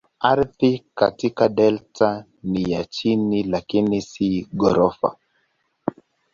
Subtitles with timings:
[0.19, 5.17] Ardhi katika delta ni ya chini lakini si ghorofa.